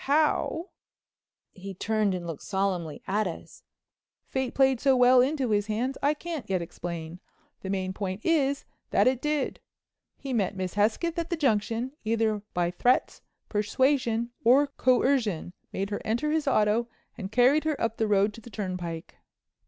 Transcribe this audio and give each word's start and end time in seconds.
How," 0.05 0.69
he 1.51 1.75
turned 1.75 2.15
and 2.15 2.25
looked 2.25 2.41
solemnly 2.41 3.03
at 3.05 3.27
us, 3.27 3.61
fate 4.25 4.55
played 4.55 4.79
so 4.81 4.97
well 4.97 5.21
into 5.21 5.51
his 5.51 5.67
hands 5.67 5.95
I 6.01 6.15
can't 6.15 6.49
yet 6.49 6.59
explain—the 6.59 7.69
main 7.69 7.93
point 7.93 8.25
is 8.25 8.65
that 8.89 9.05
it 9.05 9.21
did. 9.21 9.59
He 10.17 10.33
met 10.33 10.55
Miss 10.57 10.73
Hesketh 10.73 11.19
at 11.19 11.29
the 11.29 11.37
Junction, 11.37 11.91
either 12.03 12.41
by 12.55 12.71
threats, 12.71 13.21
persuasion 13.47 14.31
or 14.43 14.65
coercion 14.75 15.53
made 15.71 15.91
her 15.91 16.01
enter 16.03 16.31
his 16.31 16.47
auto 16.47 16.87
and 17.15 17.31
carried 17.31 17.63
her 17.65 17.79
up 17.79 17.97
the 17.97 18.07
road 18.07 18.33
to 18.33 18.41
the 18.41 18.49
turnpike. 18.49 19.17